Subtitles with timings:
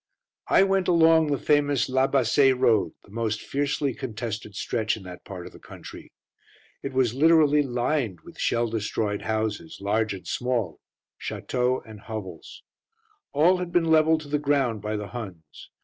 [0.47, 5.23] I went along the famous La Bassée Road the most fiercely contested stretch in that
[5.23, 6.11] part of the country.
[6.81, 10.79] It was literally lined with shell destroyed houses, large and small;
[11.21, 12.63] châteaux and hovels.
[13.31, 15.69] All had been levelled to the ground by the Huns.